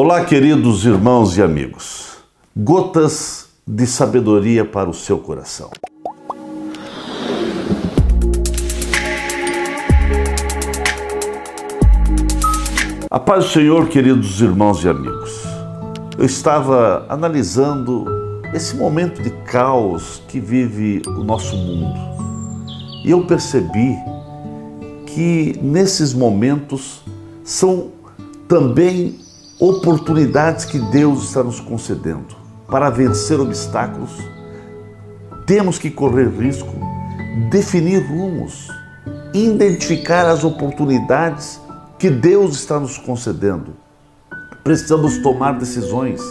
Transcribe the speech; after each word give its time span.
Olá, 0.00 0.24
queridos 0.24 0.84
irmãos 0.84 1.36
e 1.36 1.42
amigos. 1.42 2.18
Gotas 2.56 3.48
de 3.66 3.84
sabedoria 3.84 4.64
para 4.64 4.88
o 4.88 4.94
seu 4.94 5.18
coração. 5.18 5.70
A 13.10 13.18
paz 13.18 13.46
do 13.46 13.50
Senhor, 13.50 13.88
queridos 13.88 14.40
irmãos 14.40 14.84
e 14.84 14.88
amigos. 14.88 15.42
Eu 16.16 16.24
estava 16.24 17.04
analisando 17.08 18.06
esse 18.54 18.76
momento 18.76 19.20
de 19.20 19.30
caos 19.50 20.22
que 20.28 20.38
vive 20.38 21.02
o 21.08 21.24
nosso 21.24 21.56
mundo 21.56 21.98
e 23.04 23.10
eu 23.10 23.26
percebi 23.26 23.96
que 25.06 25.58
nesses 25.60 26.14
momentos 26.14 27.02
são 27.42 27.90
também 28.46 29.26
oportunidades 29.60 30.64
que 30.64 30.78
Deus 30.78 31.24
está 31.24 31.42
nos 31.42 31.58
concedendo 31.58 32.36
para 32.68 32.90
vencer 32.90 33.40
obstáculos. 33.40 34.10
Temos 35.46 35.78
que 35.78 35.90
correr 35.90 36.28
risco, 36.28 36.72
definir 37.50 38.06
rumos, 38.06 38.68
identificar 39.34 40.26
as 40.26 40.44
oportunidades 40.44 41.60
que 41.98 42.08
Deus 42.08 42.54
está 42.54 42.78
nos 42.78 42.98
concedendo. 42.98 43.74
Precisamos 44.62 45.18
tomar 45.18 45.58
decisões. 45.58 46.22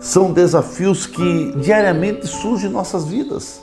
São 0.00 0.32
desafios 0.32 1.06
que 1.06 1.52
diariamente 1.60 2.26
surgem 2.26 2.70
em 2.70 2.72
nossas 2.72 3.04
vidas. 3.04 3.60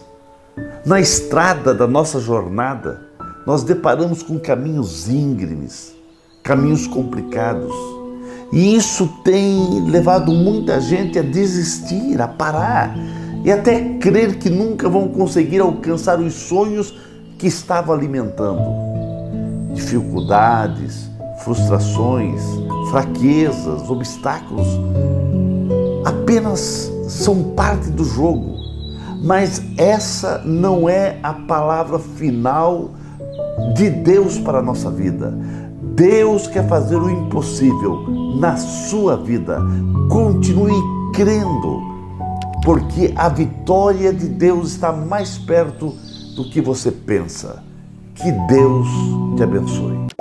Na 0.85 0.99
estrada 0.99 1.73
da 1.73 1.87
nossa 1.87 2.19
jornada, 2.19 3.01
nós 3.45 3.63
deparamos 3.63 4.21
com 4.21 4.37
caminhos 4.37 5.09
íngremes, 5.09 5.95
caminhos 6.43 6.85
complicados 6.85 7.98
e 8.51 8.75
isso 8.75 9.07
tem 9.23 9.83
levado 9.85 10.31
muita 10.31 10.81
gente 10.81 11.19
a 11.19 11.21
desistir, 11.21 12.21
a 12.21 12.27
parar 12.27 12.95
e 13.43 13.51
até 13.51 13.97
crer 13.99 14.37
que 14.37 14.49
nunca 14.49 14.89
vão 14.89 15.07
conseguir 15.07 15.59
alcançar 15.59 16.19
os 16.19 16.33
sonhos 16.33 16.93
que 17.37 17.47
estavam 17.47 17.95
alimentando. 17.95 18.61
Dificuldades, 19.73 21.09
frustrações, 21.43 22.41
fraquezas, 22.89 23.89
obstáculos 23.89 24.67
apenas 26.29 26.91
são 27.07 27.43
parte 27.55 27.89
do 27.89 28.03
jogo, 28.03 28.55
mas 29.23 29.63
essa 29.77 30.43
não 30.45 30.87
é 30.87 31.17
a 31.23 31.33
palavra 31.33 31.97
final 31.97 32.91
de 33.75 33.89
Deus 33.89 34.37
para 34.37 34.59
a 34.59 34.61
nossa 34.61 34.91
vida. 34.91 35.33
Deus 35.99 36.47
quer 36.47 36.65
fazer 36.65 36.95
o 36.95 37.09
impossível 37.09 38.05
na 38.39 38.55
sua 38.55 39.17
vida. 39.17 39.59
Continue 40.09 40.81
crendo, 41.13 41.81
porque 42.63 43.11
a 43.17 43.27
vitória 43.27 44.13
de 44.13 44.29
Deus 44.29 44.71
está 44.71 44.93
mais 44.93 45.37
perto 45.37 45.93
do 46.37 46.49
que 46.49 46.61
você 46.61 46.89
pensa. 46.89 47.61
Que 48.15 48.31
Deus 48.31 48.87
te 49.35 49.43
abençoe. 49.43 50.18